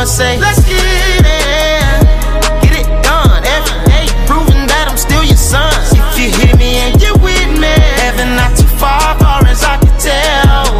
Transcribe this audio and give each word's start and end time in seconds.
I'ma 0.00 0.08
say, 0.08 0.40
let's 0.40 0.64
get 0.64 0.80
it. 0.80 2.00
Get 2.64 2.72
it 2.72 2.88
done 3.04 3.44
every 3.44 3.84
day, 3.84 4.08
proving 4.24 4.64
that 4.64 4.88
I'm 4.88 4.96
still 4.96 5.22
your 5.22 5.36
son. 5.36 5.76
If 5.92 6.16
you 6.16 6.32
hear 6.40 6.56
me 6.56 6.80
and 6.80 6.96
you're 7.02 7.20
with 7.20 7.60
me, 7.60 7.68
heaven 8.00 8.32
not 8.32 8.56
too 8.56 8.64
far, 8.80 9.12
far 9.20 9.44
as 9.44 9.60
I 9.62 9.76
can 9.76 9.92
tell. 10.00 10.72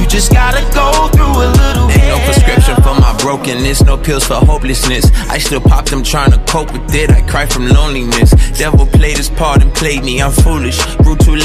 You 0.00 0.08
just 0.08 0.32
gotta 0.32 0.64
go 0.72 1.12
through 1.12 1.44
a 1.44 1.48
little 1.60 1.92
Ain't 1.92 2.08
no 2.08 2.16
prescription 2.24 2.76
for 2.80 2.96
my 2.96 3.12
brokenness, 3.20 3.84
no 3.84 3.98
pills 3.98 4.24
for 4.24 4.40
hopelessness. 4.40 5.12
I 5.28 5.36
still 5.36 5.60
pop 5.60 5.84
them 5.84 6.02
trying 6.02 6.32
to 6.32 6.38
cope 6.48 6.72
with 6.72 6.94
it. 6.94 7.10
I 7.10 7.20
cry 7.28 7.44
from 7.44 7.68
loneliness. 7.68 8.32
Devil 8.56 8.86
played 8.86 9.18
his 9.18 9.28
part 9.28 9.60
and 9.60 9.74
played 9.74 10.04
me. 10.04 10.22
I'm 10.22 10.32
foolish, 10.32 10.80
grew 11.04 11.16
too 11.16 11.36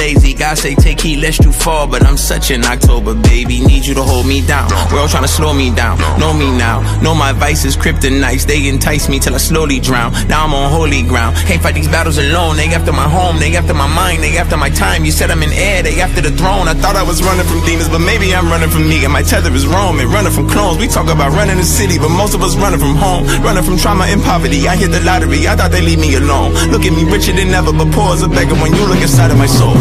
God 0.50 0.58
say 0.58 0.74
take 0.74 1.00
heed 1.00 1.20
lest 1.22 1.46
you 1.46 1.52
fall, 1.52 1.86
but 1.86 2.02
I'm 2.02 2.18
such 2.18 2.50
an 2.50 2.66
October 2.66 3.14
baby. 3.14 3.62
Need 3.62 3.86
you 3.86 3.94
to 3.94 4.02
hold 4.02 4.26
me 4.26 4.42
down. 4.42 4.66
World 4.92 5.12
trying 5.12 5.22
to 5.22 5.30
slow 5.30 5.54
me 5.54 5.70
down. 5.70 6.00
Know 6.20 6.34
me 6.34 6.50
now. 6.58 6.82
Know 7.04 7.14
my 7.14 7.34
vices, 7.34 7.78
kryptonites. 7.78 8.48
They 8.48 8.68
entice 8.68 9.10
me 9.10 9.20
till 9.20 9.36
I 9.36 9.38
slowly 9.38 9.80
drown. 9.80 10.12
Now 10.28 10.46
I'm 10.46 10.54
on 10.56 10.72
holy 10.72 11.04
ground. 11.04 11.38
Can't 11.46 11.62
fight 11.62 11.76
these 11.76 11.88
battles 11.88 12.18
alone. 12.18 12.58
They 12.58 12.66
after 12.74 12.92
my 12.92 13.08
home. 13.08 13.38
They 13.38 13.56
after 13.58 13.76
my 13.76 13.86
mind. 13.86 14.24
They 14.24 14.40
after 14.40 14.58
my 14.58 14.72
time. 14.72 15.06
You 15.06 15.12
said 15.12 15.30
I'm 15.30 15.44
in 15.44 15.54
air. 15.54 15.84
They 15.84 16.02
after 16.02 16.20
the 16.20 16.32
throne. 16.32 16.68
I 16.68 16.74
thought 16.74 16.96
I 16.96 17.04
was 17.04 17.22
running 17.22 17.46
from 17.46 17.62
demons, 17.64 17.90
but 17.90 18.00
maybe 18.00 18.34
I'm 18.34 18.50
running 18.50 18.72
from 18.72 18.90
me. 18.90 19.04
And 19.04 19.14
my 19.14 19.22
tether 19.22 19.54
is 19.54 19.68
Roman. 19.68 20.10
Running 20.10 20.34
from 20.34 20.50
clones. 20.50 20.80
We 20.80 20.88
talk 20.88 21.10
about 21.14 21.30
running 21.34 21.58
the 21.58 21.70
city, 21.78 22.00
but 22.00 22.10
most 22.10 22.34
of 22.34 22.42
us 22.42 22.58
running 22.58 22.80
from 22.80 22.96
home. 22.96 23.28
Running 23.46 23.62
from 23.62 23.78
trauma 23.78 24.06
and 24.06 24.24
poverty. 24.24 24.68
I 24.68 24.78
hit 24.78 24.90
the 24.90 25.02
lottery. 25.02 25.48
I 25.48 25.56
thought 25.56 25.70
they 25.70 25.86
leave 25.86 26.00
me 26.00 26.16
alone. 26.16 26.58
Look 26.74 26.86
at 26.90 26.94
me 26.98 27.06
richer 27.06 27.34
than 27.34 27.54
ever, 27.54 27.72
but 27.72 27.94
poor 27.94 28.18
as 28.18 28.24
a 28.24 28.28
beggar 28.28 28.58
when 28.58 28.74
you 28.74 28.82
look 28.90 28.98
inside 28.98 29.30
of 29.30 29.38
my 29.38 29.46
soul. 29.46 29.78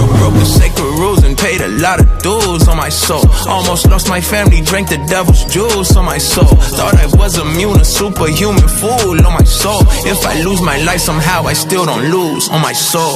Sacred 0.59 0.93
rules 0.99 1.23
and 1.25 1.37
paid 1.39 1.61
a 1.61 1.69
lot 1.85 2.01
of 2.01 2.07
dues 2.23 2.67
on 2.69 2.77
my 2.77 2.89
soul. 2.89 3.25
Almost 3.47 3.87
lost 3.89 4.09
my 4.09 4.21
family, 4.21 4.61
drank 4.61 4.89
the 4.89 5.01
devil's 5.07 5.45
juice 5.55 5.97
on 5.97 6.05
my 6.05 6.19
soul. 6.19 6.53
Thought 6.77 6.95
I 7.05 7.07
was 7.17 7.39
immune, 7.39 7.81
a 7.81 7.85
superhuman 7.85 8.69
fool 8.81 9.17
on 9.27 9.33
my 9.41 9.45
soul. 9.45 9.83
If 10.13 10.21
I 10.27 10.35
lose 10.43 10.61
my 10.61 10.79
life 10.89 11.01
somehow, 11.01 11.43
I 11.53 11.55
still 11.55 11.85
don't 11.87 12.11
lose 12.11 12.49
on 12.49 12.61
my 12.61 12.73
soul. 12.73 13.15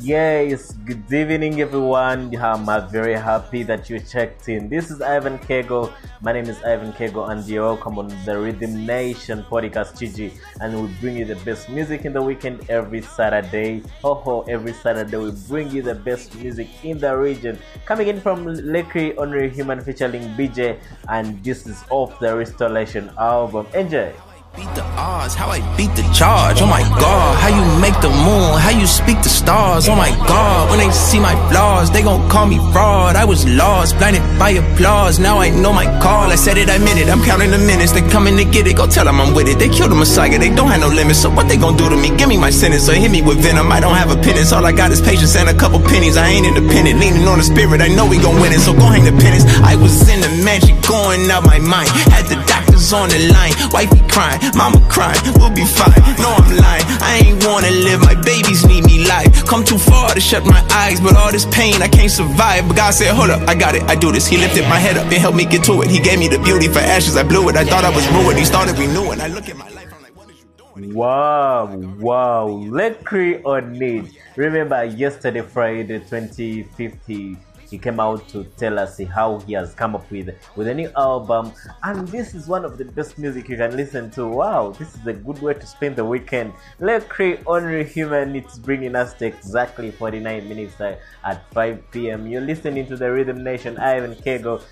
Yes, 0.00 0.77
good 0.88 1.12
evening 1.12 1.60
everyone. 1.60 2.34
I'm 2.34 2.64
very 2.88 3.12
happy 3.12 3.62
that 3.62 3.90
you 3.90 4.00
checked 4.00 4.48
in. 4.48 4.70
This 4.70 4.90
is 4.90 5.02
Ivan 5.02 5.38
Kego. 5.38 5.92
My 6.22 6.32
name 6.32 6.46
is 6.46 6.56
Ivan 6.64 6.94
Kego 6.94 7.28
and 7.28 7.44
you're 7.44 7.64
welcome 7.64 7.98
on 7.98 8.08
the 8.24 8.38
Rhythm 8.40 8.86
Nation 8.86 9.44
podcast 9.50 10.00
GG 10.00 10.32
and 10.62 10.80
we 10.80 10.88
bring 10.98 11.18
you 11.18 11.26
the 11.26 11.36
best 11.44 11.68
music 11.68 12.06
in 12.06 12.14
the 12.14 12.22
weekend 12.22 12.70
every 12.70 13.02
Saturday. 13.02 13.82
Ho 14.00 14.14
ho, 14.14 14.46
every 14.48 14.72
Saturday 14.72 15.18
we 15.18 15.30
bring 15.46 15.70
you 15.70 15.82
the 15.82 15.94
best 15.94 16.34
music 16.36 16.68
in 16.82 16.96
the 16.96 17.14
region. 17.14 17.58
Coming 17.84 18.08
in 18.08 18.18
from 18.18 18.46
Lecrae 18.46 19.12
Honorary 19.18 19.50
Human 19.50 19.82
featuring 19.82 20.22
BJ 20.40 20.78
and 21.10 21.44
this 21.44 21.66
is 21.66 21.84
off 21.90 22.18
the 22.18 22.34
Restoration 22.34 23.10
album. 23.18 23.66
Enjoy. 23.74 24.10
Beat 24.58 24.74
the 24.74 24.82
odds, 24.98 25.36
how 25.36 25.50
I 25.50 25.60
beat 25.76 25.94
the 25.94 26.02
charge. 26.10 26.60
Oh 26.60 26.66
my 26.66 26.82
god, 26.82 27.38
how 27.38 27.46
you 27.46 27.62
make 27.78 27.94
the 28.02 28.10
moon, 28.10 28.58
how 28.58 28.74
you 28.74 28.88
speak 28.88 29.22
the 29.22 29.28
stars. 29.28 29.88
Oh 29.88 29.94
my 29.94 30.10
god, 30.26 30.68
when 30.68 30.80
they 30.80 30.90
see 30.90 31.20
my 31.20 31.36
flaws, 31.48 31.92
they 31.92 32.02
gon' 32.02 32.28
call 32.28 32.46
me 32.48 32.58
fraud. 32.72 33.14
I 33.14 33.24
was 33.24 33.46
lost, 33.46 33.96
blinded 33.98 34.26
by 34.36 34.58
applause. 34.58 35.20
Now 35.20 35.38
I 35.38 35.50
know 35.50 35.72
my 35.72 35.86
call. 36.02 36.26
I 36.26 36.34
said 36.34 36.58
it, 36.58 36.68
I 36.68 36.78
meant 36.78 36.98
it. 36.98 37.08
I'm 37.08 37.22
counting 37.22 37.52
the 37.52 37.58
minutes. 37.58 37.92
They 37.92 38.02
coming 38.10 38.36
to 38.36 38.44
get 38.44 38.66
it. 38.66 38.74
Go 38.74 38.88
tell 38.88 39.04
them 39.04 39.20
I'm 39.20 39.32
with 39.32 39.46
it. 39.46 39.60
They 39.60 39.68
killed 39.68 39.92
the 39.92 39.94
Messiah, 39.94 40.36
they 40.36 40.50
don't 40.50 40.66
have 40.74 40.80
no 40.80 40.88
limits. 40.88 41.22
So 41.22 41.30
what 41.30 41.46
they 41.46 41.56
gon' 41.56 41.76
do 41.76 41.88
to 41.88 41.94
me? 41.94 42.10
Give 42.16 42.28
me 42.28 42.36
my 42.36 42.50
sentence 42.50 42.88
or 42.88 42.94
hit 42.94 43.12
me 43.12 43.22
with 43.22 43.38
venom. 43.38 43.70
I 43.70 43.78
don't 43.78 43.94
have 43.94 44.10
a 44.10 44.20
penance. 44.20 44.50
All 44.50 44.66
I 44.66 44.72
got 44.72 44.90
is 44.90 45.00
patience 45.00 45.36
and 45.36 45.48
a 45.48 45.54
couple 45.54 45.78
pennies. 45.78 46.16
I 46.16 46.26
ain't 46.34 46.46
independent, 46.46 46.98
leaning 46.98 47.28
on 47.28 47.38
the 47.38 47.44
spirit. 47.44 47.80
I 47.80 47.86
know 47.94 48.10
we 48.10 48.18
gon' 48.18 48.40
win 48.42 48.50
it. 48.52 48.58
So 48.58 48.72
go 48.72 48.90
hang 48.90 49.04
the 49.04 49.14
penance. 49.22 49.46
I 49.62 49.76
was 49.76 50.02
in 50.10 50.18
the 50.18 50.42
magic, 50.42 50.74
going 50.82 51.30
out 51.30 51.46
my 51.46 51.60
mind. 51.60 51.90
Had 52.10 52.26
the 52.26 52.42
doctors 52.78 52.92
on 52.92 53.08
the 53.08 53.32
line, 53.32 53.52
wifey 53.72 54.00
crying. 54.08 54.40
Mama 54.56 54.80
crying, 54.88 55.18
we'll 55.36 55.50
be 55.50 55.64
fine. 55.64 56.00
No, 56.18 56.34
I'm 56.38 56.56
lying. 56.56 56.84
I 57.02 57.20
ain't 57.24 57.44
wanna 57.44 57.70
live. 57.70 58.00
My 58.00 58.14
babies 58.14 58.64
need 58.66 58.84
me 58.84 59.06
live. 59.06 59.46
Come 59.46 59.64
too 59.64 59.78
far 59.78 60.14
to 60.14 60.20
shut 60.20 60.44
my 60.44 60.64
eyes, 60.72 61.00
but 61.00 61.16
all 61.16 61.32
this 61.32 61.46
pain 61.46 61.82
I 61.82 61.88
can't 61.88 62.10
survive. 62.10 62.68
But 62.68 62.76
God 62.76 62.94
said, 62.94 63.14
Hold 63.14 63.30
up, 63.30 63.48
I 63.48 63.54
got 63.54 63.74
it. 63.74 63.82
I 63.84 63.94
do 63.94 64.12
this. 64.12 64.26
He 64.26 64.36
lifted 64.36 64.62
my 64.68 64.78
head 64.78 64.96
up 64.96 65.04
and 65.04 65.14
helped 65.14 65.36
me 65.36 65.44
get 65.44 65.64
to 65.64 65.82
it. 65.82 65.90
He 65.90 66.00
gave 66.00 66.18
me 66.18 66.28
the 66.28 66.38
beauty 66.38 66.68
for 66.68 66.80
ashes. 66.80 67.16
I 67.16 67.22
blew 67.22 67.48
it. 67.48 67.56
I 67.56 67.64
thought 67.64 67.84
I 67.84 67.90
was 67.90 68.06
ruined. 68.08 68.38
He 68.38 68.44
started 68.44 68.78
renewing. 68.78 69.20
I 69.20 69.28
look 69.28 69.48
at 69.48 69.56
my 69.56 69.68
life. 69.70 69.92
I'm 69.94 70.02
like, 70.02 70.16
what 70.16 70.30
is 70.30 70.36
you 70.38 70.48
doing? 70.56 70.94
Wow, 70.94 71.66
wow, 71.98 72.46
Lecrae 72.48 73.44
on 73.44 73.80
it. 73.82 74.10
Remember 74.36 74.84
yesterday, 74.84 75.42
Friday, 75.42 75.98
2050, 75.98 77.36
he 77.70 77.78
came 77.78 78.00
out 78.00 78.28
to 78.28 78.44
tell 78.56 78.78
us 78.78 79.00
how 79.14 79.38
he 79.40 79.52
has 79.52 79.74
come 79.74 79.94
up 79.94 80.10
with 80.10 80.30
with 80.56 80.68
a 80.68 80.74
new 80.74 80.90
album, 80.96 81.52
and 81.82 82.08
this 82.08 82.34
is 82.34 82.46
one 82.48 82.64
of 82.64 82.78
the 82.78 82.84
best 82.84 83.18
music 83.18 83.48
you 83.48 83.56
can 83.56 83.76
listen 83.76 84.10
to. 84.12 84.26
Wow, 84.26 84.70
this 84.78 84.94
is 84.94 85.06
a 85.06 85.12
good 85.12 85.40
way 85.40 85.54
to 85.54 85.66
spend 85.66 85.96
the 85.96 86.04
weekend. 86.04 86.52
Lecrae 86.80 87.42
Only 87.46 87.84
Human, 87.84 88.34
it's 88.36 88.58
bringing 88.58 88.96
us 88.96 89.14
to 89.14 89.26
exactly 89.26 89.90
49 89.90 90.48
minutes 90.48 90.80
uh, 90.80 90.96
at 91.24 91.52
5 91.52 91.90
p.m. 91.90 92.26
You're 92.26 92.40
listening 92.40 92.86
to 92.86 92.96
the 92.96 93.10
Rhythm 93.10 93.44
Nation, 93.44 93.76
Ivan 93.78 94.14
Kego. 94.14 94.62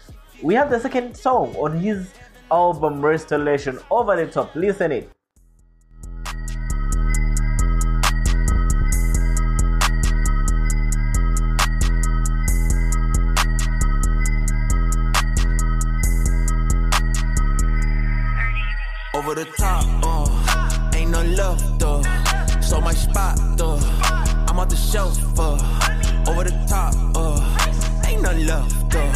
We 0.43 0.55
have 0.55 0.71
the 0.71 0.81
second 0.81 1.17
song 1.17 1.55
on 1.57 1.79
his 1.79 2.13
album 2.51 3.05
Restoration, 3.05 3.79
Over 3.91 4.17
the 4.17 4.31
Top. 4.31 4.55
Listen 4.55 4.93
it. 4.93 5.11
The 19.37 19.45
top, 19.59 19.85
uh, 20.03 20.97
ain't 20.97 21.11
no 21.11 21.23
love, 21.23 21.79
though. 21.79 22.03
So 22.63 22.81
my 22.81 22.95
spot, 22.95 23.39
though. 23.59 23.79
I'm 24.49 24.59
off 24.59 24.71
the 24.71 24.77
shelf, 24.77 25.19
uh, 25.39 25.61
over 26.27 26.45
the 26.45 26.57
top, 26.67 26.95
uh, 27.15 28.07
ain't 28.07 28.23
no 28.23 28.33
love, 28.33 28.91
though. 28.91 29.13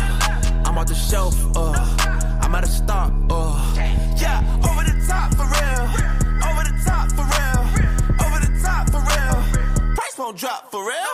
I'm 0.67 0.77
off 0.77 0.89
the 0.89 0.95
shelf, 0.95 1.35
uh, 1.57 1.73
I'm 2.43 2.55
at 2.55 2.65
a 2.65 2.67
stop, 2.67 3.13
uh, 3.31 3.57
yeah, 4.21 4.45
over 4.69 4.85
the 4.85 4.97
top 5.09 5.33
for 5.37 5.49
real, 5.57 5.89
over 6.49 6.65
the 6.69 6.77
top 6.85 7.09
for 7.17 7.25
real, 7.25 7.63
over 8.21 8.41
the 8.45 8.53
top 8.63 8.91
for 8.93 9.01
real. 9.01 9.95
Price 9.95 10.19
won't 10.19 10.37
drop 10.37 10.71
for 10.71 10.87
real, 10.87 11.13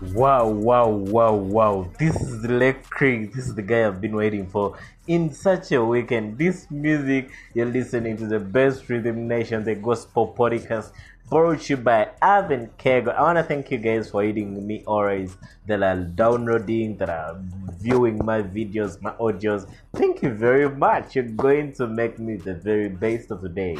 Wow, 0.00 0.48
wow, 0.48 0.88
wow, 0.88 1.34
wow. 1.34 1.90
This 1.98 2.16
is 2.16 2.42
Lecrae. 2.46 3.30
This 3.30 3.48
is 3.48 3.54
the 3.54 3.60
guy 3.60 3.86
I've 3.86 4.00
been 4.00 4.16
waiting 4.16 4.46
for. 4.46 4.78
In 5.06 5.30
such 5.30 5.72
a 5.72 5.84
weekend, 5.84 6.38
this 6.38 6.70
music, 6.70 7.30
you're 7.52 7.66
listening 7.66 8.16
to 8.16 8.26
the 8.26 8.38
best 8.40 8.88
rhythm 8.88 9.28
nation, 9.28 9.62
the 9.62 9.74
gospel 9.74 10.34
podcast, 10.34 10.92
brought 11.28 11.60
to 11.60 11.74
you 11.74 11.76
by 11.76 12.08
Ivan 12.22 12.70
Kego. 12.78 13.14
I 13.14 13.20
want 13.20 13.36
to 13.38 13.44
thank 13.44 13.70
you 13.70 13.76
guys 13.76 14.08
for 14.08 14.22
hitting 14.22 14.66
me 14.66 14.82
always 14.86 15.36
that 15.66 15.82
are 15.82 15.98
downloading, 15.98 16.96
that 16.96 17.10
are 17.10 17.38
viewing 17.78 18.24
my 18.24 18.40
videos, 18.40 19.02
my 19.02 19.12
audios. 19.12 19.70
Thank 19.92 20.22
you 20.22 20.30
very 20.30 20.70
much. 20.70 21.14
You're 21.14 21.24
going 21.24 21.74
to 21.74 21.86
make 21.86 22.18
me 22.18 22.36
the 22.36 22.54
very 22.54 22.88
best 22.88 23.30
of 23.30 23.42
the 23.42 23.50
day. 23.50 23.76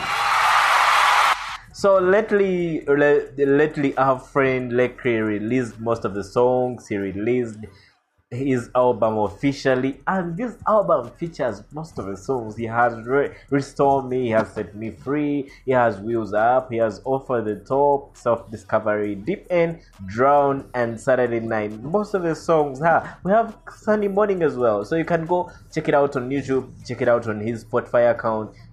So 1.80 1.98
lately, 1.98 2.82
lately 2.84 3.96
our 3.96 4.18
friend 4.18 4.70
Lecrae 4.70 5.26
released 5.26 5.80
most 5.80 6.04
of 6.04 6.12
the 6.12 6.22
songs. 6.22 6.86
He 6.88 6.98
released 6.98 7.56
his 8.30 8.68
album 8.74 9.16
officially, 9.16 9.98
and 10.06 10.36
this 10.36 10.58
album 10.68 11.10
features 11.12 11.62
most 11.72 11.98
of 11.98 12.04
the 12.04 12.18
songs. 12.18 12.54
He 12.54 12.64
has 12.66 13.00
re- 13.06 13.30
Restore 13.48 14.02
Me, 14.02 14.24
he 14.24 14.30
has 14.32 14.52
Set 14.52 14.76
Me 14.76 14.90
Free, 14.90 15.50
he 15.64 15.72
has 15.72 15.98
Wheels 15.98 16.34
Up, 16.34 16.70
he 16.70 16.76
has 16.76 17.00
Over 17.06 17.40
the 17.40 17.56
Top, 17.56 18.14
Self 18.14 18.50
Discovery, 18.50 19.14
Deep 19.14 19.46
End, 19.48 19.80
Drown, 20.06 20.68
and 20.74 21.00
Saturday 21.00 21.40
Night. 21.40 21.82
Most 21.82 22.12
of 22.12 22.24
the 22.24 22.34
songs, 22.34 22.80
huh? 22.80 23.06
we 23.24 23.32
have 23.32 23.56
Sunday 23.74 24.08
Morning 24.08 24.42
as 24.42 24.54
well. 24.54 24.84
So 24.84 24.96
you 24.96 25.06
can 25.06 25.24
go 25.24 25.50
check 25.72 25.88
it 25.88 25.94
out 25.94 26.14
on 26.14 26.28
YouTube, 26.28 26.68
check 26.86 27.00
it 27.00 27.08
out 27.08 27.26
on 27.26 27.40
his 27.40 27.64
Spotify 27.64 28.10
account, 28.10 28.54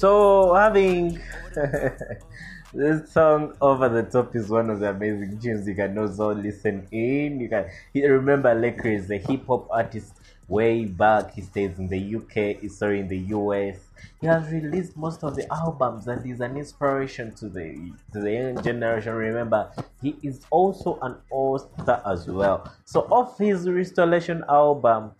So 0.00 0.54
having 0.54 1.20
this 2.74 3.12
song 3.12 3.54
over 3.60 3.88
the 3.88 4.02
top 4.04 4.34
is 4.34 4.48
one 4.48 4.70
of 4.70 4.80
the 4.80 4.90
amazing 4.90 5.38
tunes 5.40 5.68
you 5.68 5.74
can 5.74 5.98
also 5.98 6.34
listen 6.34 6.86
in. 6.90 7.40
You 7.40 7.48
can 7.48 7.66
remember 7.94 8.54
Lecrae 8.54 8.96
is 8.96 9.10
a 9.10 9.18
hip 9.18 9.46
hop 9.46 9.68
artist 9.70 10.14
way 10.48 10.84
back. 10.84 11.34
He 11.34 11.42
stays 11.42 11.78
in 11.78 11.88
the 11.88 12.16
UK, 12.16 12.60
he's 12.60 12.72
eh, 12.72 12.76
sorry 12.76 13.00
in 13.00 13.08
the 13.08 13.18
US. 13.36 13.78
He 14.20 14.26
has 14.26 14.50
released 14.50 14.96
most 14.96 15.22
of 15.22 15.36
the 15.36 15.50
albums 15.52 16.06
and 16.08 16.24
is 16.24 16.40
an 16.40 16.56
inspiration 16.56 17.34
to 17.34 17.48
the 17.48 17.92
to 18.12 18.20
the 18.20 18.32
young 18.32 18.62
generation. 18.62 19.14
Remember, 19.14 19.70
he 20.02 20.16
is 20.22 20.46
also 20.50 20.98
an 21.02 21.16
author 21.30 22.02
as 22.06 22.26
well. 22.26 22.72
So 22.84 23.06
of 23.10 23.38
his 23.38 23.68
restoration 23.68 24.44
album, 24.48 25.12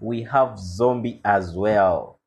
we 0.00 0.22
have 0.22 0.58
Zombie 0.58 1.20
as 1.24 1.54
well. 1.54 2.20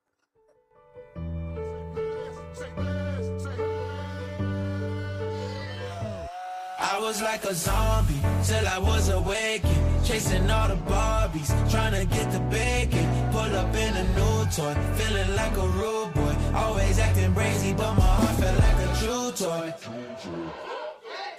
I 6.79 6.99
was 6.99 7.21
like 7.21 7.43
a 7.45 7.53
zombie 7.53 8.19
till 8.43 8.67
I 8.67 8.77
was 8.79 9.09
awakened. 9.09 10.05
Chasing 10.05 10.49
all 10.49 10.67
the 10.67 10.75
Barbies, 10.75 11.71
trying 11.71 11.93
to 11.93 12.05
get 12.13 12.31
the 12.31 12.39
bacon. 12.39 13.31
Pull 13.31 13.55
up 13.55 13.75
in 13.75 13.95
a 13.95 14.03
new 14.03 14.45
toy, 14.51 14.73
feeling 14.95 15.35
like 15.35 15.55
a 15.55 15.67
rude 15.67 16.13
boy. 16.13 16.35
Always 16.53 16.99
acting 16.99 17.33
crazy, 17.33 17.73
but 17.73 17.93
my 17.93 18.03
heart 18.03 18.35
felt 18.39 18.59
like 18.59 18.79
a 18.85 18.95
true 18.99 19.31
toy. 19.31 19.73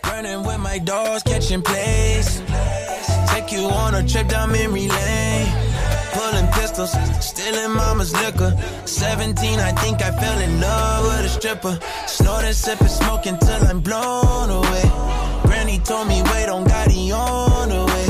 Running 0.05 0.45
with 0.45 0.61
my 0.61 0.79
dogs, 0.79 1.23
catching 1.23 1.63
plays. 1.63 2.43
Take 3.29 3.53
you 3.53 3.65
on 3.65 3.95
a 3.95 4.07
trip 4.07 4.29
down 4.29 4.53
memory 4.53 4.89
lane. 4.89 5.72
Pulling 6.13 6.47
pistols, 6.49 6.93
stealing 7.25 7.73
mama's 7.73 8.13
liquor. 8.13 8.55
17, 8.85 9.59
I 9.59 9.73
think 9.73 10.03
I 10.03 10.11
fell 10.11 10.39
in 10.41 10.61
love 10.61 11.05
with 11.05 11.25
a 11.25 11.29
stripper. 11.29 11.79
Snorting, 12.07 12.53
sipping, 12.53 12.89
smoking 12.89 13.39
till 13.39 13.67
I'm 13.67 13.81
blown 13.81 14.51
away. 14.51 14.87
Granny 15.43 15.79
told 15.79 16.09
me, 16.09 16.23
wait 16.33 16.49
on 16.51 16.65
God, 16.65 16.91
he 16.91 17.13
on 17.13 17.69
the 17.71 17.85
way. 17.93 18.09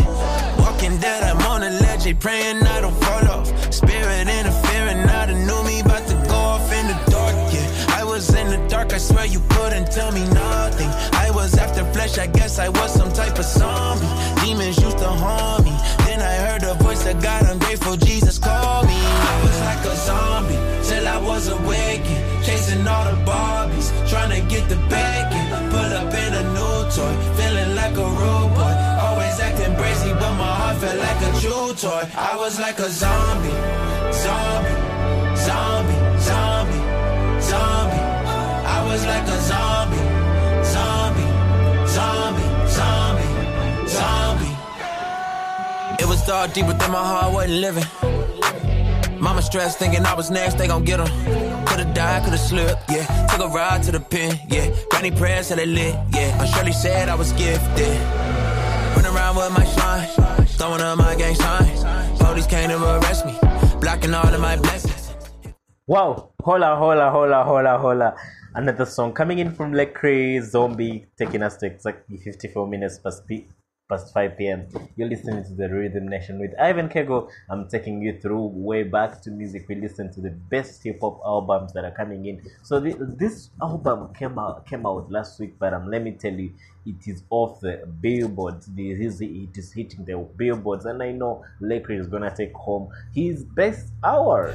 Walking 0.58 0.99
dead, 0.99 1.22
I'm 1.22 1.40
on 1.46 1.60
the 1.60 1.70
ledge, 1.70 2.04
praying 2.19 2.62
I 2.62 2.81
don't 2.81 2.99
fall 3.04 3.28
off. 3.31 3.72
Spirit 3.72 4.26
interfering, 4.28 5.06
now 5.06 5.26
the 5.26 5.34
knew 5.34 5.62
me 5.62 5.81
about 5.81 6.04
to 6.08 6.14
go 6.28 6.34
off 6.34 6.72
in 6.72 6.87
the 6.88 6.99
dark, 7.08 7.37
yeah. 7.54 8.00
I 8.00 8.02
was 8.02 8.34
in 8.34 8.49
the 8.49 8.69
dark, 8.69 8.93
I 8.93 8.99
swear 8.99 9.26
you 9.26 9.40
couldn't 9.50 9.93
tell 9.93 10.10
me 10.10 10.25
nothing. 10.26 10.90
I 11.25 11.31
was 11.31 11.56
after 11.56 11.84
flesh, 11.93 12.19
I 12.19 12.26
guess 12.26 12.58
I 12.58 12.69
was 12.69 12.93
some 12.93 13.12
type 13.12 13.38
of 13.38 13.44
zombie. 13.44 14.06
Demons 14.44 14.76
used 14.82 14.99
to 14.99 15.08
haunt 15.08 15.64
me. 15.64 16.01
Voice 16.92 17.06
of 17.06 17.22
God, 17.22 17.42
I'm 17.44 17.58
grateful 17.58 17.96
Jesus 17.96 18.38
called 18.38 18.86
me. 18.86 18.92
I 18.92 19.34
was 19.42 19.58
like 19.68 19.82
a 19.92 19.96
zombie 19.96 20.60
till 20.86 21.08
I 21.08 21.18
was 21.26 21.48
awakened. 21.48 22.44
Chasing 22.44 22.86
all 22.86 23.04
the 23.06 23.16
Barbies, 23.24 23.88
trying 24.10 24.28
to 24.36 24.46
get 24.46 24.68
the 24.68 24.76
bacon. 24.92 25.44
Pull 25.72 25.92
up 26.00 26.12
in 26.12 26.34
a 26.34 26.44
new 26.52 26.76
toy, 26.92 27.14
feeling 27.38 27.74
like 27.76 27.96
a 27.96 28.08
boy. 28.56 28.74
Always 29.06 29.40
acting 29.40 29.74
crazy, 29.74 30.12
but 30.20 30.34
my 30.36 30.52
heart 30.60 30.76
felt 30.82 30.98
like 30.98 31.20
a 31.28 31.32
true 31.40 31.72
toy. 31.80 32.04
I 32.14 32.36
was 32.36 32.60
like 32.60 32.78
a 32.78 32.90
zombie, 32.90 33.56
zombie, 34.12 34.76
Dark 46.26 46.52
deep 46.52 46.66
within 46.66 46.90
my 46.92 46.98
heart, 46.98 47.34
wasn't 47.34 47.54
living. 47.54 47.84
Mama 49.20 49.42
stressed, 49.42 49.78
thinking 49.78 50.04
I 50.06 50.14
was 50.14 50.30
next, 50.30 50.56
they 50.56 50.66
gon' 50.66 50.84
get 50.84 51.00
her. 51.00 51.64
Could've 51.66 51.92
died, 51.94 52.24
could've 52.24 52.38
slipped, 52.40 52.90
yeah. 52.90 53.26
Took 53.26 53.40
a 53.40 53.48
ride 53.48 53.82
to 53.84 53.92
the 53.92 54.00
pen, 54.00 54.38
yeah. 54.48 54.74
Granny 54.90 55.10
prayers 55.10 55.48
till 55.48 55.58
it 55.58 55.69
lit, 55.69 55.94
yeah. 56.12 56.40
And 56.40 56.48
Shirley 56.48 56.72
said 56.72 57.08
I 57.08 57.14
was 57.16 57.32
gifted. 57.32 58.00
Run 58.96 59.06
around 59.06 59.36
with 59.36 59.52
my 59.52 59.64
shine, 59.64 60.46
throwing 60.46 60.80
up 60.80 60.98
my 60.98 61.14
gang 61.16 61.34
signs. 61.34 61.84
Police 62.20 62.46
came 62.46 62.68
to 62.70 62.76
arrest 62.98 63.26
me, 63.26 63.36
blocking 63.80 64.14
all 64.14 64.32
of 64.32 64.40
my 64.40 64.56
blessings. 64.56 65.14
Wow, 65.86 66.30
hola, 66.42 66.76
hola, 66.76 67.10
hola, 67.10 67.44
hola, 67.44 67.78
hola. 67.78 68.16
Another 68.54 68.86
song 68.86 69.12
coming 69.12 69.38
in 69.40 69.52
from 69.54 69.72
Lecrae 69.72 70.40
Zombie, 70.42 71.06
taking 71.18 71.42
us 71.42 71.56
to 71.56 71.66
exactly 71.66 72.16
54 72.18 72.66
minutes 72.68 72.98
past, 72.98 73.26
p- 73.26 73.48
past 73.92 74.14
5 74.14 74.38
p.m. 74.38 74.66
You're 74.96 75.08
listening 75.08 75.44
to 75.44 75.52
the 75.52 75.68
Rhythm 75.68 76.08
Nation 76.08 76.38
with 76.40 76.52
Ivan 76.58 76.88
Kego. 76.88 77.28
I'm 77.50 77.68
taking 77.68 78.00
you 78.00 78.18
through 78.18 78.46
way 78.54 78.84
back 78.84 79.20
to 79.22 79.30
music. 79.30 79.66
We 79.68 79.74
listen 79.74 80.10
to 80.14 80.20
the 80.22 80.30
best 80.30 80.82
hip 80.82 81.00
hop 81.02 81.20
albums 81.26 81.75
that 81.75 81.84
are 81.84 81.90
coming 81.90 82.25
in. 82.25 82.40
So 82.62 82.80
the, 82.80 82.96
this 82.99 83.50
album 83.61 84.14
came 84.14 84.38
out 84.38 84.64
came 84.64 84.87
out 84.87 85.11
last 85.11 85.38
week, 85.38 85.58
but 85.58 85.75
um, 85.75 85.90
let 85.90 86.02
me 86.02 86.12
tell 86.12 86.32
you, 86.32 86.54
it 86.87 87.06
is 87.06 87.22
off 87.28 87.61
the 87.61 87.87
billboards. 88.00 88.66
This 88.66 88.99
is 88.99 89.20
it 89.20 89.58
is 89.58 89.72
hitting 89.75 90.06
the 90.06 90.16
billboards, 90.37 90.87
and 90.87 91.02
I 91.02 91.12
know 91.12 91.44
Lecrae 91.61 92.00
is 92.00 92.06
gonna 92.06 92.34
take 92.34 92.54
home 92.54 92.88
his 93.14 93.44
best 93.44 93.92
hour. 94.02 94.54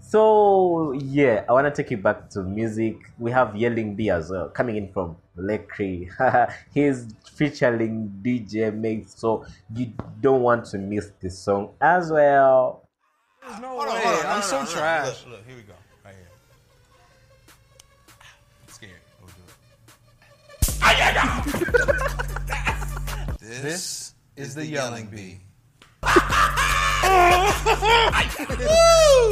So 0.00 0.92
yeah, 0.92 1.44
I 1.48 1.52
want 1.52 1.66
to 1.74 1.82
take 1.82 1.90
you 1.90 1.96
back 1.96 2.30
to 2.30 2.42
music. 2.42 2.96
We 3.18 3.30
have 3.30 3.54
Yelling 3.56 3.96
B 3.96 4.10
as 4.10 4.30
well 4.30 4.48
coming 4.48 4.76
in 4.76 4.92
from 4.92 5.16
Lecrae. 5.36 6.08
He's 6.74 7.06
featuring 7.34 8.12
DJ 8.22 8.74
Mix, 8.74 9.14
so 9.18 9.44
you 9.74 9.92
don't 10.20 10.42
want 10.42 10.66
to 10.66 10.78
miss 10.78 11.10
this 11.20 11.38
song 11.38 11.70
as 11.80 12.10
well. 12.10 12.86
No 13.60 13.68
Hold 13.68 13.88
on, 13.88 13.94
way. 13.94 14.00
hold 14.04 14.18
on, 14.20 14.26
I'm 14.26 14.36
no, 14.40 14.46
so 14.46 14.56
no, 14.56 14.62
look, 14.62 14.70
trash. 14.70 15.06
Look, 15.24 15.32
look, 15.32 15.46
here 15.46 15.56
we 15.56 15.62
go. 15.62 15.72
Right 16.04 16.14
here. 16.14 16.28
I'm 18.62 18.72
scared. 18.72 18.92
We'll 19.20 19.30
do 19.30 19.42
it. 23.32 23.38
this, 23.40 23.60
This 23.62 24.14
is 24.36 24.54
the 24.54 24.64
yelling 24.66 25.06
bee. 25.06 25.40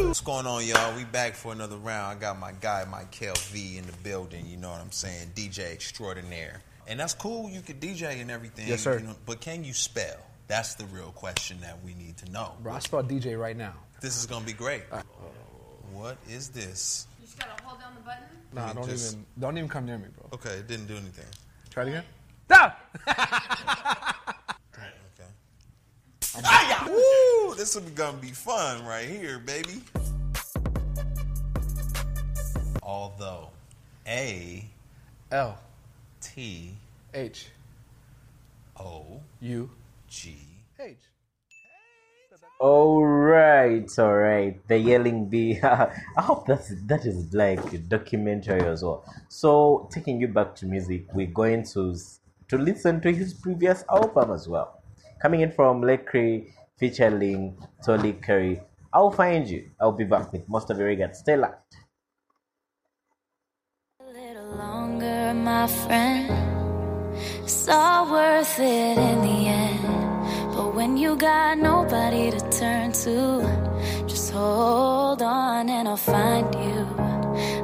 What's 0.07 0.21
going 0.23 0.47
on, 0.47 0.67
y'all? 0.67 0.97
We 0.97 1.05
back 1.05 1.35
for 1.35 1.53
another 1.53 1.77
round. 1.77 2.17
I 2.17 2.21
got 2.21 2.39
my 2.39 2.53
guy, 2.61 2.85
Michael 2.91 3.35
V, 3.51 3.79
in 3.79 3.87
the 3.87 3.93
building. 4.03 4.47
You 4.47 4.57
know 4.57 4.71
what 4.71 4.81
I'm 4.81 4.91
saying? 4.91 5.33
DJ 5.35 5.73
extraordinaire. 5.73 6.61
And 6.89 6.99
that's 6.99 7.15
cool. 7.15 7.49
You 7.49 7.61
could 7.61 7.81
DJ 7.81 8.21
and 8.21 8.31
everything. 8.31 8.67
Yes, 8.69 8.83
sir. 8.83 8.99
you 8.99 9.07
know, 9.07 9.15
but 9.25 9.41
can 9.41 9.63
you 9.65 9.73
spell? 9.73 10.17
That's 10.49 10.75
the 10.75 10.85
real 10.87 11.13
question 11.13 11.61
that 11.61 11.79
we 11.85 11.95
need 11.95 12.17
to 12.19 12.31
know. 12.33 12.55
Bro, 12.61 12.73
I 12.73 12.79
spell 12.81 13.05
DJ 13.05 13.39
right 13.39 13.57
now. 13.57 13.75
This 14.01 14.17
is 14.19 14.27
gonna 14.27 14.45
be 14.45 14.53
great. 14.53 14.83
What 15.93 16.17
is 16.29 16.49
this? 16.49 17.07
You 17.21 17.27
just 17.27 17.39
gotta 17.39 17.63
hold 17.63 17.81
down 17.81 17.95
the 17.95 18.01
button. 18.01 18.25
Nah, 18.53 18.73
don't 18.73 18.89
just- 18.89 19.13
even 19.13 19.27
don't 19.39 19.57
even 19.59 19.69
come 19.69 19.87
near 19.87 19.99
me, 19.99 20.07
bro. 20.17 20.29
Okay, 20.35 20.55
it 20.59 20.67
didn't 20.67 20.87
do 20.87 20.97
anything. 20.97 21.27
Try 21.71 21.85
it 21.85 21.89
again. 21.91 22.05
Stop! 22.47 22.81
Okay. 23.07 23.15
Ah, 26.45 26.87
This 27.61 27.77
is 27.77 27.91
gonna 27.91 28.17
be 28.17 28.29
fun 28.29 28.87
right 28.87 29.07
here, 29.07 29.39
baby. 29.39 29.83
Although 32.83 33.51
A 34.07 34.65
L 35.31 35.59
T 36.23 36.73
H 37.13 37.49
O 38.81 39.21
U 39.43 39.69
G. 40.09 40.39
H. 40.79 40.97
All 42.59 43.05
right, 43.05 43.99
all 43.99 44.17
right. 44.17 44.59
The 44.67 44.79
Yelling 44.79 45.29
Bee. 45.29 45.61
I 45.63 45.93
hope 46.17 46.47
that's 46.47 46.73
that 46.87 47.05
is 47.05 47.35
like 47.35 47.87
documentary 47.91 48.63
as 48.63 48.83
well. 48.83 49.05
So 49.29 49.87
taking 49.93 50.19
you 50.19 50.29
back 50.29 50.55
to 50.55 50.65
music, 50.65 51.13
we're 51.13 51.27
going 51.27 51.65
to 51.75 51.95
to 52.49 52.57
listen 52.57 53.03
to 53.03 53.13
his 53.13 53.35
previous 53.35 53.85
album 53.91 54.31
as 54.31 54.49
well. 54.49 54.81
Coming 55.21 55.43
in 55.43 55.53
from 55.53 55.83
Lake 55.83 56.07
Lecrae 56.11 56.55
featuring 56.81 57.55
Tori 57.85 58.15
Kelly. 58.15 58.59
I'll 58.93 59.11
find 59.11 59.47
you. 59.47 59.71
I'll 59.81 59.93
be 59.93 60.05
back 60.05 60.33
with 60.33 60.49
most 60.49 60.71
of 60.71 60.79
your 60.79 60.89
regards. 60.89 61.19
Stay 61.19 61.37
locked. 61.37 61.77
A 64.01 64.11
little 64.11 64.57
longer, 64.57 65.35
my 65.35 65.67
friend. 65.67 66.33
It's 67.45 67.69
all 67.69 68.11
worth 68.11 68.59
it 68.59 68.99
in 68.99 69.21
the 69.21 69.39
end. 69.47 70.55
But 70.55 70.75
when 70.75 70.97
you 70.97 71.17
got 71.17 71.59
nobody 71.59 72.31
to 72.31 72.41
turn 72.51 72.93
to, 73.05 73.45
just 74.09 74.33
hold 74.33 75.23
on 75.23 75.69
and 75.69 75.87
I'll 75.87 75.97
find 75.97 76.53
you. 76.55 76.87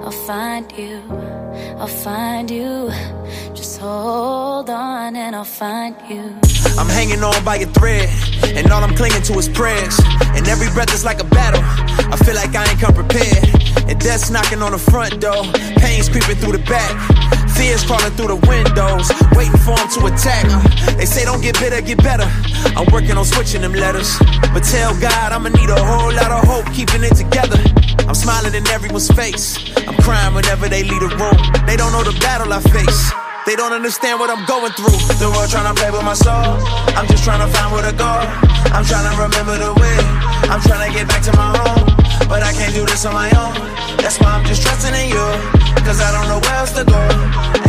I'll 0.05 0.11
find 0.11 0.71
you. 0.79 1.03
I'll 1.81 1.87
find 1.87 2.51
you. 2.51 2.91
Just 3.55 3.81
hold 3.81 4.69
on 4.71 5.17
and 5.17 5.35
I'll 5.35 5.45
find 5.45 5.97
you. 6.09 6.23
I'm 6.79 6.89
hanging 6.89 7.25
on 7.25 7.43
by 7.45 7.57
a 7.57 7.67
thread. 7.67 8.26
And 8.57 8.73
all 8.73 8.83
I'm 8.83 8.97
clinging 8.97 9.23
to 9.23 9.35
is 9.39 9.49
prayers. 9.49 10.01
And 10.35 10.49
every 10.49 10.69
breath 10.73 10.93
is 10.95 11.05
like 11.05 11.21
a 11.21 11.29
battle. 11.29 11.61
I 12.09 12.17
feel 12.25 12.35
like 12.35 12.55
I 12.57 12.65
ain't 12.65 12.81
come 12.81 12.95
prepared. 12.95 13.45
And 13.89 14.01
death's 14.01 14.31
knocking 14.31 14.63
on 14.63 14.73
the 14.73 14.79
front 14.79 15.21
door. 15.21 15.45
Pain's 15.79 16.09
creeping 16.09 16.37
through 16.37 16.57
the 16.57 16.65
back. 16.65 16.91
Fears 17.57 17.85
crawling 17.85 18.13
through 18.17 18.33
the 18.33 18.41
windows. 18.49 19.13
Waiting 19.37 19.61
for 19.61 19.77
them 19.77 19.89
to 19.97 20.01
attack. 20.09 20.45
They 20.97 21.07
say 21.07 21.25
don't 21.25 21.43
get 21.43 21.59
bitter, 21.61 21.81
get 21.81 22.03
better. 22.03 22.29
I'm 22.77 22.91
working 22.93 23.17
on 23.17 23.25
switching 23.25 23.61
them 23.61 23.73
letters. 23.73 24.17
But 24.53 24.65
tell 24.65 24.99
God 25.01 25.33
I'ma 25.33 25.51
need 25.51 25.71
a 25.71 25.83
whole 25.85 26.13
lot 26.13 26.33
of 26.33 26.45
hope 26.49 26.67
keeping 26.73 27.05
it 27.05 27.15
together. 27.15 27.61
I'm 28.09 28.15
smiling 28.15 28.55
in 28.55 28.67
everyone's 28.69 29.09
face. 29.13 29.57
I'm 29.77 29.97
crying 30.03 30.35
whenever 30.35 30.69
they 30.69 30.83
leave 30.83 31.01
the 31.01 31.13
room. 31.17 31.67
They 31.67 31.77
don't 31.77 31.93
know 31.93 32.05
the 32.05 32.17
battle 32.21 32.53
I 32.53 32.61
face. 32.61 33.36
They 33.47 33.55
don't 33.55 33.73
understand 33.73 34.19
what 34.19 34.29
I'm 34.29 34.45
going 34.45 34.73
through. 34.73 34.99
The 35.23 35.31
world 35.31 35.49
trying 35.49 35.73
to 35.73 35.81
play 35.81 35.93
with 35.93 36.03
my 36.03 36.15
soul. 36.15 36.59
I'm 36.99 37.07
just 37.07 37.23
trying 37.23 37.39
to 37.47 37.47
find 37.55 37.71
where 37.71 37.87
to 37.87 37.95
go. 37.95 38.13
I'm 38.75 38.85
trying 38.85 39.07
to 39.07 39.15
remember 39.23 39.55
the 39.55 39.71
way. 39.79 39.99
I'm 40.51 40.61
trying 40.67 40.91
to 40.91 40.91
get 40.91 41.07
back 41.07 41.23
to 41.31 41.33
my 41.39 41.55
home. 41.55 41.87
But 42.27 42.43
I 42.43 42.51
can't 42.53 42.75
do 42.75 42.85
this 42.85 43.07
on 43.07 43.15
my 43.15 43.31
own. 43.39 43.55
That's 44.03 44.19
why 44.19 44.35
I'm 44.35 44.45
just 44.45 44.63
trusting 44.63 44.95
in 44.99 45.11
you. 45.15 45.27
Cause 45.87 46.03
I 46.03 46.11
don't 46.11 46.27
know 46.27 46.41
where 46.43 46.59
else 46.59 46.75
to 46.75 46.85
go. 46.85 46.99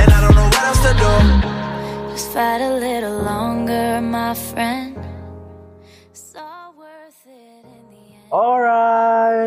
And 0.01 0.09
I 0.09 0.19
don't 0.19 0.33
know 0.33 0.49
what 0.49 0.63
else 0.65 0.81
to 0.81 0.93
do. 0.97 1.13
Just 2.09 2.33
fight 2.33 2.61
a 2.61 2.73
little 2.73 3.21
longer, 3.21 4.01
my 4.01 4.33
friend. 4.33 4.97
It's 6.09 6.33
all 6.35 6.73
worth 6.73 7.21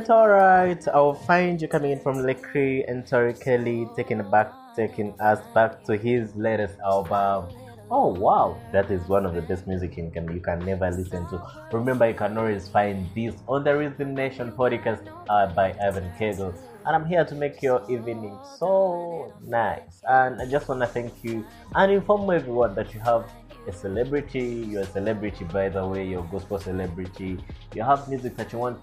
end. 0.00 0.10
Alright, 0.10 0.40
alright. 0.40 0.88
I'll 0.88 1.14
find 1.14 1.60
you 1.60 1.68
coming 1.68 1.92
in 1.92 2.00
from 2.00 2.16
Lecrae 2.16 2.84
and 2.88 3.06
Tori 3.06 3.34
Kelly 3.34 3.88
taking 3.96 4.22
back 4.30 4.52
taking 4.76 5.18
us 5.20 5.40
back 5.54 5.84
to 5.84 5.96
his 5.96 6.34
latest 6.36 6.78
album. 6.80 7.54
Oh 7.90 8.06
wow, 8.06 8.56
that 8.72 8.88
is 8.90 9.08
one 9.08 9.26
of 9.26 9.34
the 9.34 9.42
best 9.42 9.66
music 9.66 9.96
you 9.96 10.10
can 10.14 10.32
you 10.32 10.40
can 10.40 10.60
never 10.60 10.90
listen 10.90 11.28
to. 11.28 11.42
Remember, 11.72 12.08
you 12.08 12.14
can 12.14 12.38
always 12.38 12.68
find 12.68 13.06
this 13.14 13.34
on 13.48 13.64
the 13.64 13.76
Rhythm 13.76 14.14
Nation 14.14 14.52
podcast 14.52 15.08
uh, 15.28 15.52
by 15.54 15.74
Ivan 15.82 16.08
Kegel, 16.16 16.54
and 16.86 16.96
I'm 16.96 17.04
here 17.04 17.24
to 17.24 17.34
make 17.34 17.60
your 17.62 17.82
evening 17.90 18.38
so 18.58 19.34
nice. 19.44 20.02
And 20.08 20.40
I 20.40 20.46
just 20.46 20.68
want 20.68 20.80
to 20.82 20.86
thank 20.86 21.24
you 21.24 21.44
and 21.74 21.90
inform 21.90 22.30
everyone 22.30 22.76
that 22.76 22.94
you 22.94 23.00
have 23.00 23.28
a 23.66 23.72
celebrity. 23.72 24.66
You're 24.70 24.82
a 24.82 24.86
celebrity, 24.86 25.44
by 25.46 25.68
the 25.68 25.84
way. 25.84 26.06
You're 26.06 26.24
a 26.24 26.28
gospel 26.30 26.58
celebrity. 26.58 27.38
You 27.74 27.82
have 27.82 28.08
music 28.08 28.36
that 28.36 28.52
you 28.52 28.60
want 28.60 28.78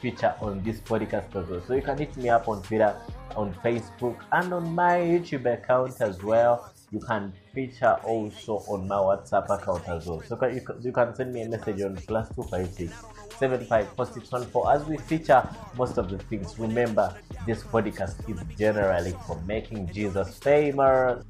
feature 0.00 0.34
on 0.40 0.62
this 0.62 0.80
podcast 0.80 1.34
as 1.36 1.48
well. 1.48 1.62
So 1.66 1.74
you 1.74 1.82
can 1.82 1.98
hit 1.98 2.16
me 2.16 2.28
up 2.28 2.48
on 2.48 2.62
Twitter 2.62 2.96
on 3.36 3.54
Facebook 3.54 4.16
and 4.32 4.52
on 4.52 4.74
my 4.74 4.98
YouTube 4.98 5.52
account 5.52 6.00
as 6.00 6.22
well. 6.22 6.72
You 6.90 7.00
can 7.00 7.32
feature 7.54 7.96
also 8.04 8.58
on 8.68 8.88
my 8.88 8.96
WhatsApp 8.96 9.48
account 9.48 9.88
as 9.88 10.06
well. 10.06 10.22
So 10.22 10.34
you 10.46 10.60
can, 10.60 10.82
you 10.82 10.92
can 10.92 11.14
send 11.14 11.32
me 11.32 11.42
a 11.42 11.48
message 11.48 11.80
on 11.82 11.96
plus 11.96 12.34
two 12.34 12.42
five 12.42 12.68
six 12.68 12.92
seven 13.38 13.64
five 13.66 13.88
four 13.94 14.06
six 14.06 14.30
one 14.32 14.44
four 14.46 14.72
as 14.72 14.84
we 14.84 14.96
feature 14.96 15.48
most 15.76 15.98
of 15.98 16.10
the 16.10 16.18
things. 16.18 16.58
Remember, 16.58 17.16
this 17.46 17.62
podcast 17.62 18.28
is 18.28 18.42
generally 18.58 19.14
for 19.26 19.40
making 19.46 19.92
Jesus 19.92 20.38
famous. 20.38 21.24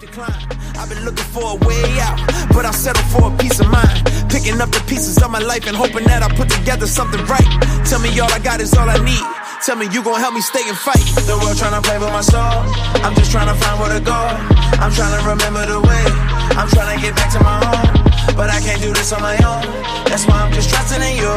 I've 0.00 0.88
been 0.88 1.04
looking 1.04 1.28
for 1.28 1.44
a 1.44 1.56
way 1.68 1.84
out, 2.00 2.16
but 2.56 2.64
I 2.64 2.72
settle 2.72 3.04
for 3.12 3.28
a 3.28 3.36
peace 3.36 3.60
of 3.60 3.68
mind. 3.68 4.00
Picking 4.32 4.56
up 4.56 4.72
the 4.72 4.80
pieces 4.88 5.20
of 5.20 5.30
my 5.30 5.40
life 5.44 5.68
and 5.68 5.76
hoping 5.76 6.08
that 6.08 6.24
I 6.24 6.32
put 6.32 6.48
together 6.48 6.86
something 6.86 7.20
right. 7.28 7.44
Tell 7.84 8.00
me 8.00 8.08
all 8.16 8.32
I 8.32 8.40
got 8.40 8.64
is 8.64 8.72
all 8.72 8.88
I 8.88 8.96
need. 9.04 9.20
Tell 9.60 9.76
me 9.76 9.92
you 9.92 10.00
gon' 10.00 10.16
help 10.16 10.32
me 10.32 10.40
stay 10.40 10.64
and 10.64 10.78
fight. 10.78 11.04
The 11.28 11.36
world 11.36 11.52
tryna 11.52 11.84
play 11.84 12.00
with 12.00 12.08
my 12.16 12.24
soul. 12.24 12.64
I'm 13.04 13.12
just 13.12 13.28
tryna 13.28 13.52
find 13.60 13.76
where 13.76 13.92
to 13.92 14.00
go. 14.00 14.16
I'm 14.80 14.88
tryna 14.88 15.20
remember 15.20 15.68
the 15.68 15.80
way. 15.84 16.04
I'm 16.56 16.68
tryna 16.72 16.96
get 17.04 17.12
back 17.12 17.28
to 17.36 17.40
my 17.44 17.60
home. 17.60 17.92
But 18.32 18.48
I 18.48 18.56
can't 18.64 18.80
do 18.80 18.96
this 18.96 19.12
on 19.12 19.20
my 19.20 19.36
own. 19.44 19.68
That's 20.08 20.24
why 20.24 20.40
I'm 20.40 20.52
just 20.56 20.72
trusting 20.72 21.04
in 21.04 21.20
you. 21.20 21.34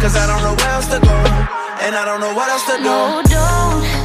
Cause 0.00 0.16
I 0.16 0.24
don't 0.24 0.40
know 0.40 0.56
where 0.56 0.72
else 0.80 0.88
to 0.96 1.00
go. 1.04 1.18
And 1.84 1.92
I 1.92 2.08
don't 2.08 2.24
know 2.24 2.32
what 2.32 2.48
else 2.48 2.64
to 2.72 2.76
do. 2.80 2.88
No, 2.88 3.20
don't 3.28 3.97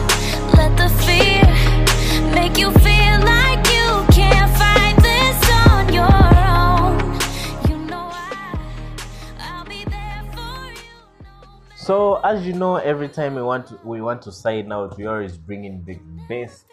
So 11.83 12.21
as 12.23 12.47
you 12.47 12.53
know, 12.53 12.77
every 12.77 13.09
time 13.09 13.35
we 13.35 13.41
want 13.41 13.67
to, 13.67 13.79
we 13.83 13.99
want 13.99 14.21
to 14.21 14.31
sign 14.31 14.71
out, 14.71 14.97
we 14.97 15.05
always 15.05 15.35
bring 15.35 15.65
in 15.65 15.83
the 15.83 15.99
best 16.29 16.63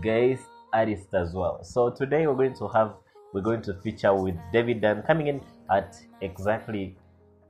guest 0.00 0.44
artist 0.72 1.12
as 1.12 1.32
well. 1.32 1.64
So 1.64 1.90
today 1.90 2.28
we're 2.28 2.36
going 2.36 2.54
to 2.54 2.68
have 2.68 2.94
we're 3.34 3.40
going 3.40 3.62
to 3.62 3.74
feature 3.82 4.14
with 4.14 4.36
David 4.52 4.80
Dan 4.80 5.02
coming 5.02 5.26
in 5.26 5.40
at 5.72 5.96
exactly 6.20 6.96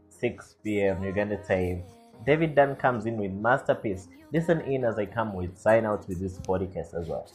6 0.08 0.56
p.m. 0.64 1.04
Uganda 1.04 1.36
time. 1.36 1.82
David 2.24 2.54
Dan 2.54 2.74
comes 2.74 3.04
in 3.04 3.18
with 3.18 3.32
masterpiece. 3.32 4.08
Listen 4.32 4.62
in 4.62 4.86
as 4.86 4.98
I 4.98 5.04
come 5.04 5.34
with 5.34 5.58
sign 5.58 5.84
out 5.84 6.08
with 6.08 6.20
this 6.20 6.38
podcast 6.38 6.98
as 6.98 7.06
well. 7.06 7.30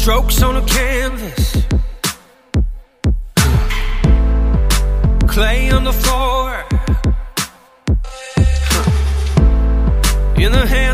Strokes 0.00 0.42
on 0.42 0.56
a 0.56 0.62
canvas. 0.62 1.52
Clay 5.28 5.70
on 5.70 5.84
the 5.84 5.92
floor. 5.92 6.64
In 10.38 10.52
the 10.52 10.66
hands 10.66 10.89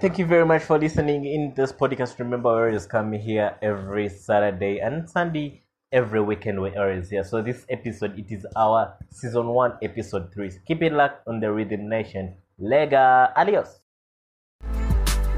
thank 0.00 0.18
you 0.18 0.24
very 0.24 0.46
much 0.46 0.62
for 0.62 0.78
listening 0.78 1.26
in 1.26 1.52
this 1.54 1.72
podcast. 1.72 2.18
Remember, 2.18 2.48
we 2.48 2.68
always 2.68 2.86
come 2.86 3.12
here 3.12 3.54
every 3.60 4.08
Saturday 4.08 4.80
and 4.80 5.08
Sunday. 5.08 5.62
Every 5.92 6.22
weekend, 6.22 6.60
we're 6.62 6.80
always 6.80 7.10
here. 7.10 7.24
So 7.24 7.42
this 7.42 7.66
episode, 7.68 8.18
it 8.18 8.30
is 8.30 8.46
our 8.56 8.96
season 9.10 9.48
one, 9.48 9.74
episode 9.82 10.32
three. 10.32 10.50
Keep 10.66 10.82
it 10.82 10.92
locked 10.92 11.26
on 11.26 11.40
the 11.40 11.52
Rhythm 11.52 11.88
Nation. 11.88 12.36
Lega, 12.60 13.32
adios. 13.36 13.80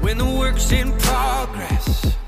when 0.01 0.17
the 0.17 0.25
work's 0.25 0.71
in 0.71 0.91
progress. 0.99 2.22